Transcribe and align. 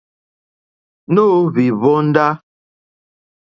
Nǒhwì 1.13 1.65
hwóndá. 1.79 2.27